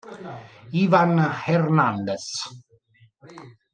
Iván 0.83 1.13
Hernández 1.41 2.25